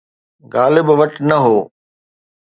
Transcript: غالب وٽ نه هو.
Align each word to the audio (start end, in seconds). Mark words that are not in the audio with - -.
غالب 0.53 0.87
وٽ 0.99 1.13
نه 1.29 1.37
هو. 1.45 1.57